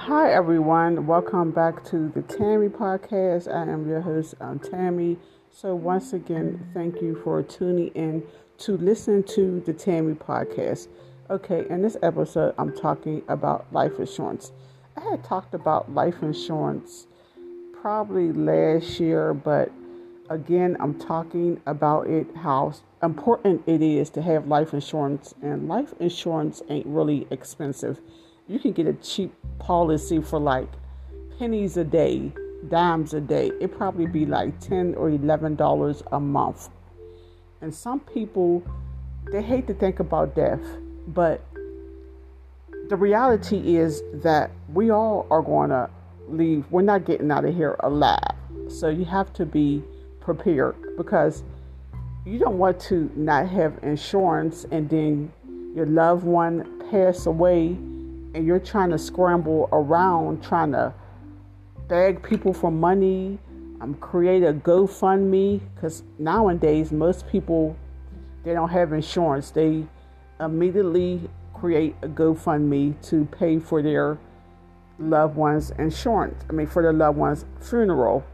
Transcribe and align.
hi 0.00 0.32
everyone, 0.32 1.06
welcome 1.06 1.50
back 1.50 1.84
to 1.84 2.08
the 2.14 2.22
Tammy 2.22 2.70
podcast. 2.70 3.54
I 3.54 3.70
am 3.70 3.86
your 3.86 4.00
host, 4.00 4.34
um, 4.40 4.58
Tammy. 4.58 5.18
So 5.50 5.74
once 5.74 6.14
again, 6.14 6.66
thank 6.72 7.02
you 7.02 7.20
for 7.22 7.42
tuning 7.42 7.88
in 7.88 8.22
to 8.60 8.78
listen 8.78 9.22
to 9.24 9.60
the 9.60 9.74
Tammy 9.74 10.14
podcast. 10.14 10.88
Okay, 11.28 11.66
in 11.68 11.82
this 11.82 11.98
episode, 12.02 12.54
I'm 12.56 12.74
talking 12.74 13.22
about 13.28 13.70
life 13.74 13.98
insurance. 13.98 14.52
I 14.96 15.02
had 15.02 15.22
talked 15.22 15.52
about 15.52 15.92
life 15.92 16.22
insurance 16.22 17.06
probably 17.78 18.32
last 18.32 19.00
year, 19.00 19.34
but 19.34 19.70
again, 20.30 20.78
I'm 20.80 20.98
talking 20.98 21.60
about 21.66 22.06
it 22.06 22.26
how 22.36 22.72
important 23.02 23.64
it 23.66 23.82
is 23.82 24.08
to 24.10 24.22
have 24.22 24.48
life 24.48 24.72
insurance, 24.72 25.34
and 25.42 25.68
life 25.68 25.92
insurance 26.00 26.62
ain't 26.70 26.86
really 26.86 27.26
expensive. 27.30 28.00
You 28.50 28.58
can 28.58 28.72
get 28.72 28.88
a 28.88 28.94
cheap 28.94 29.32
policy 29.60 30.20
for 30.20 30.40
like 30.40 30.66
pennies 31.38 31.76
a 31.76 31.84
day, 31.84 32.32
dimes 32.68 33.14
a 33.14 33.20
day. 33.20 33.52
It 33.60 33.78
probably 33.78 34.06
be 34.06 34.26
like 34.26 34.58
ten 34.58 34.96
or 34.96 35.08
eleven 35.08 35.54
dollars 35.54 36.02
a 36.10 36.18
month. 36.18 36.68
And 37.60 37.72
some 37.72 38.00
people 38.00 38.64
they 39.30 39.40
hate 39.40 39.68
to 39.68 39.74
think 39.74 40.00
about 40.00 40.34
death, 40.34 40.58
but 41.06 41.46
the 42.88 42.96
reality 42.96 43.76
is 43.76 44.02
that 44.14 44.50
we 44.74 44.90
all 44.90 45.28
are 45.30 45.42
going 45.42 45.70
to 45.70 45.88
leave. 46.26 46.64
We're 46.72 46.82
not 46.82 47.04
getting 47.04 47.30
out 47.30 47.44
of 47.44 47.54
here 47.54 47.76
alive. 47.84 48.34
So 48.66 48.88
you 48.88 49.04
have 49.04 49.32
to 49.34 49.46
be 49.46 49.84
prepared 50.18 50.74
because 50.96 51.44
you 52.26 52.40
don't 52.40 52.58
want 52.58 52.80
to 52.80 53.12
not 53.14 53.48
have 53.48 53.78
insurance 53.84 54.66
and 54.72 54.90
then 54.90 55.32
your 55.72 55.86
loved 55.86 56.24
one 56.24 56.82
pass 56.90 57.26
away 57.26 57.78
and 58.34 58.46
you're 58.46 58.60
trying 58.60 58.90
to 58.90 58.98
scramble 58.98 59.68
around 59.72 60.42
trying 60.42 60.72
to 60.72 60.92
beg 61.88 62.22
people 62.22 62.52
for 62.52 62.70
money 62.70 63.38
um, 63.80 63.94
create 63.94 64.42
a 64.42 64.52
gofundme 64.52 65.60
because 65.74 66.02
nowadays 66.18 66.92
most 66.92 67.26
people 67.28 67.76
they 68.44 68.52
don't 68.52 68.70
have 68.70 68.92
insurance. 68.92 69.50
They 69.50 69.84
immediately 70.38 71.28
create 71.54 71.94
a 72.02 72.08
gofundme 72.08 72.94
to 73.08 73.26
pay 73.26 73.58
for 73.58 73.82
their 73.82 74.18
loved 74.98 75.34
one's 75.34 75.70
insurance 75.72 76.44
i 76.50 76.52
mean 76.52 76.66
for 76.66 76.82
their 76.82 76.92
loved 76.92 77.18
one's 77.18 77.44
funeral. 77.60 78.24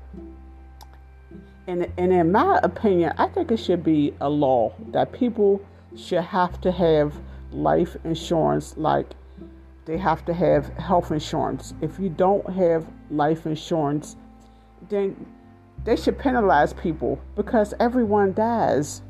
And, 1.69 1.91
and 1.97 2.13
in 2.13 2.31
my 2.31 2.61
opinion, 2.63 3.13
I 3.19 3.27
think 3.27 3.51
it 3.51 3.57
should 3.57 3.83
be 3.83 4.15
a 4.21 4.29
law 4.29 4.73
that 4.93 5.13
people 5.13 5.61
should 5.97 6.23
have 6.23 6.61
to 6.61 6.71
have 6.71 7.13
life 7.51 7.97
insurance 8.05 8.77
like 8.77 9.07
they 9.87 9.97
have 9.97 10.25
to 10.27 10.35
have 10.35 10.69
health 10.75 11.11
insurance. 11.11 11.73
If 11.81 11.99
you 11.99 12.09
don't 12.09 12.49
have 12.51 12.87
life 13.11 13.47
insurance, 13.47 14.17
then 14.89 15.27
they 15.85 15.97
should 15.97 16.19
penalize 16.19 16.73
people 16.73 17.21
because 17.35 17.73
everyone 17.81 18.35
dies. 18.35 19.03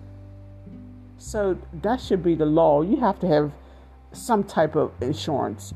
So 1.19 1.59
that 1.83 2.01
should 2.01 2.23
be 2.23 2.35
the 2.35 2.47
law. 2.47 2.83
You 2.83 2.99
have 2.99 3.19
to 3.21 3.27
have 3.27 3.53
some 4.13 4.45
type 4.45 4.77
of 4.77 4.93
insurance. 5.01 5.75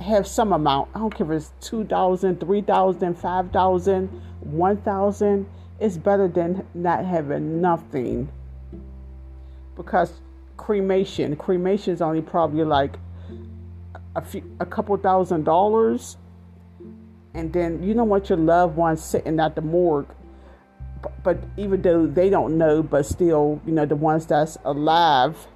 Have 0.00 0.26
some 0.26 0.52
amount. 0.52 0.90
I 0.94 0.98
don't 0.98 1.14
care 1.14 1.32
if 1.32 1.42
it's 1.42 1.52
two 1.60 1.84
thousand, 1.84 2.40
three 2.40 2.60
thousand, 2.60 3.14
five 3.14 3.50
thousand 3.50 4.08
1000 4.40 5.46
is 5.80 5.98
better 5.98 6.28
than 6.28 6.66
not 6.74 7.04
having 7.04 7.60
nothing 7.60 8.28
because 9.76 10.12
cremation 10.56 11.36
cremation 11.36 11.94
is 11.94 12.02
only 12.02 12.20
probably 12.20 12.64
like 12.64 12.96
a 14.16 14.20
few 14.20 14.42
a 14.60 14.66
couple 14.66 14.96
thousand 14.96 15.44
dollars 15.44 16.16
and 17.34 17.52
then 17.52 17.82
you 17.82 17.94
don't 17.94 18.08
want 18.08 18.28
your 18.28 18.38
loved 18.38 18.76
ones 18.76 19.02
sitting 19.02 19.38
at 19.38 19.54
the 19.54 19.60
morgue 19.60 20.08
but, 21.02 21.22
but 21.22 21.38
even 21.56 21.80
though 21.82 22.06
they 22.06 22.30
don't 22.30 22.56
know 22.56 22.82
but 22.82 23.04
still 23.04 23.60
you 23.66 23.72
know 23.72 23.86
the 23.86 23.96
ones 23.96 24.26
that's 24.26 24.58
alive 24.64 25.46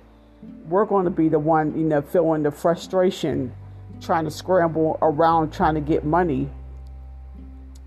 we're 0.67 0.85
going 0.85 1.05
to 1.05 1.11
be 1.11 1.29
the 1.29 1.39
one 1.39 1.77
you 1.77 1.85
know 1.85 2.03
feeling 2.03 2.43
the 2.43 2.51
frustration 2.51 3.53
trying 4.01 4.25
to 4.25 4.31
scramble 4.31 4.99
around 5.01 5.53
trying 5.53 5.75
to 5.75 5.81
get 5.81 6.05
money 6.05 6.49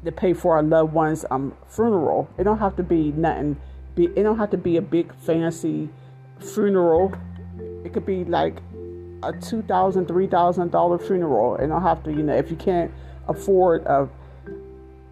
to 0.05 0.11
pay 0.11 0.33
for 0.33 0.55
our 0.55 0.63
loved 0.63 0.93
ones' 0.93 1.25
um 1.31 1.53
funeral. 1.67 2.29
It 2.37 2.43
don't 2.43 2.59
have 2.59 2.75
to 2.77 2.83
be 2.83 3.11
nothing. 3.11 3.57
Be 3.95 4.05
it 4.05 4.23
don't 4.23 4.37
have 4.37 4.51
to 4.51 4.57
be 4.57 4.77
a 4.77 4.81
big 4.81 5.13
fancy 5.15 5.89
funeral. 6.39 7.13
It 7.83 7.93
could 7.93 8.05
be 8.05 8.23
like 8.23 8.57
a 9.27 9.33
two 9.39 9.61
thousand, 9.61 10.07
three 10.07 10.27
thousand 10.27 10.71
dollar 10.71 10.97
funeral. 10.97 11.55
It 11.55 11.67
don't 11.67 11.81
have 11.81 12.03
to, 12.03 12.11
you 12.11 12.23
know, 12.23 12.35
if 12.35 12.49
you 12.49 12.57
can't 12.57 12.91
afford 13.27 13.83
a 13.85 14.09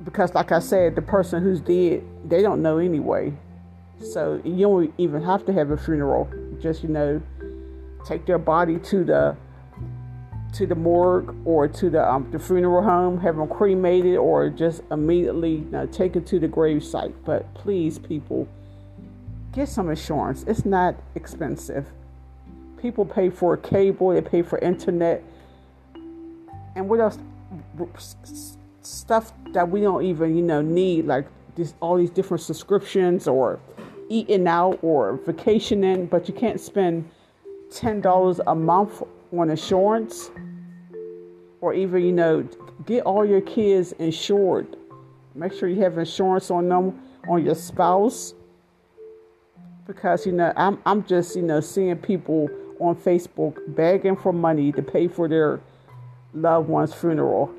because 0.04 0.34
like 0.34 0.52
I 0.52 0.60
said, 0.60 0.96
the 0.96 1.02
person 1.02 1.42
who's 1.42 1.62
dead, 1.62 2.04
they 2.26 2.42
don't 2.42 2.62
know 2.62 2.78
anyway. 2.78 3.34
So 4.00 4.42
you 4.44 4.58
don't 4.58 4.94
even 4.98 5.22
have 5.24 5.46
to 5.46 5.54
have 5.54 5.72
a 5.72 5.78
funeral. 5.78 6.30
Just, 6.62 6.84
you 6.84 6.90
know, 6.90 7.22
take 8.06 8.26
their 8.26 8.38
body 8.38 8.80
to 8.80 9.04
the 9.04 9.38
to 10.54 10.68
the 10.68 10.76
morgue 10.76 11.36
or 11.46 11.68
to 11.68 11.90
the 11.90 12.08
um, 12.08 12.30
the 12.32 12.40
funeral 12.40 12.84
home, 12.84 13.20
have 13.22 13.38
them 13.38 13.48
cremated, 13.48 14.18
or 14.18 14.50
just 14.50 14.84
immediately 14.92 15.56
you 15.56 15.70
know, 15.72 15.86
taken 15.88 16.24
to 16.26 16.40
the 16.40 16.48
grave 16.48 16.84
site. 16.84 17.14
But 17.26 17.52
please, 17.56 17.98
people, 17.98 18.48
get 19.52 19.70
some 19.70 19.90
insurance. 19.90 20.44
It's 20.44 20.66
not 20.66 20.96
expensive. 21.16 21.88
People 22.84 23.06
pay 23.06 23.30
for 23.32 23.58
cable, 23.58 24.10
they 24.10 24.22
pay 24.22 24.44
for 24.44 24.60
internet, 24.60 25.24
and 26.76 26.88
what 26.88 27.00
else? 27.00 27.18
Stuff 28.82 29.32
that 29.54 29.70
we 29.70 29.82
don't 29.82 30.04
even 30.04 30.36
you 30.36 30.44
know 30.44 30.62
need, 30.62 31.06
like 31.06 31.26
this, 31.56 31.74
all 31.80 31.98
these 31.98 32.12
different 32.12 32.42
subscriptions 32.42 33.28
or 33.28 33.60
eating 34.10 34.48
out 34.48 34.78
or 34.82 35.18
vacationing, 35.26 36.08
but 36.08 36.28
you 36.28 36.34
can't 36.34 36.60
spend 36.60 37.10
ten 37.72 38.02
dollars 38.02 38.40
a 38.48 38.54
month 38.54 39.02
on 39.32 39.50
insurance 39.50 40.30
or 41.62 41.74
even 41.74 42.04
you 42.04 42.12
know 42.12 42.48
get 42.86 43.04
all 43.04 43.26
your 43.26 43.42
kids 43.42 43.94
insured 43.94 44.76
make 45.36 45.54
sure 45.54 45.70
you 45.70 45.82
have 45.82 45.98
insurance 45.98 46.52
on 46.52 46.68
them 46.70 47.00
on 47.28 47.44
your 47.44 47.56
spouse 47.56 48.34
because 49.88 50.26
you 50.26 50.32
know 50.32 50.54
I'm 50.56 50.78
I'm 50.86 51.04
just 51.06 51.36
you 51.36 51.42
know 51.42 51.62
seeing 51.62 51.96
people 51.98 52.50
on 52.80 52.96
Facebook 52.96 53.58
begging 53.76 54.16
for 54.16 54.34
money 54.34 54.72
to 54.72 54.82
pay 54.82 55.08
for 55.08 55.28
their 55.28 55.60
loved 56.34 56.68
one's 56.68 56.94
funeral. 56.94 57.54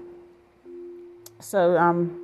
So 1.40 1.76
um 1.76 2.20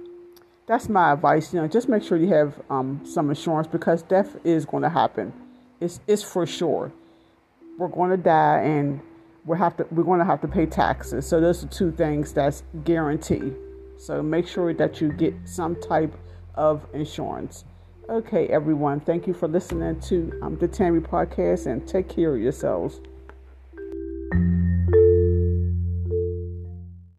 that's 0.66 0.88
my 0.88 1.12
advice, 1.12 1.52
you 1.52 1.60
know, 1.60 1.66
just 1.66 1.88
make 1.88 2.02
sure 2.02 2.16
you 2.16 2.28
have 2.28 2.60
um 2.70 3.00
some 3.04 3.28
insurance 3.28 3.66
because 3.66 4.02
death 4.02 4.36
is 4.44 4.64
going 4.64 4.82
to 4.82 4.88
happen. 4.88 5.32
It's 5.80 6.00
it's 6.06 6.22
for 6.22 6.46
sure. 6.46 6.92
We're 7.78 7.88
going 7.88 8.10
to 8.10 8.16
die 8.16 8.60
and 8.60 9.00
we 9.44 9.58
have 9.58 9.76
to 9.78 9.86
we're 9.90 10.04
going 10.04 10.20
to 10.20 10.24
have 10.24 10.40
to 10.42 10.48
pay 10.48 10.66
taxes. 10.66 11.26
So 11.26 11.40
those 11.40 11.64
are 11.64 11.68
two 11.68 11.92
things 11.92 12.32
that's 12.32 12.62
guaranteed. 12.84 13.56
So 13.98 14.22
make 14.22 14.46
sure 14.46 14.72
that 14.74 15.00
you 15.00 15.12
get 15.12 15.34
some 15.44 15.76
type 15.80 16.14
of 16.54 16.86
insurance. 16.94 17.64
Okay, 18.10 18.48
everyone. 18.48 18.98
Thank 18.98 19.28
you 19.28 19.34
for 19.34 19.46
listening 19.46 20.00
to 20.00 20.36
um, 20.42 20.56
the 20.56 20.66
Tammy 20.66 20.98
podcast 20.98 21.66
and 21.66 21.86
take 21.86 22.08
care 22.08 22.34
of 22.34 22.40
yourselves. 22.40 23.00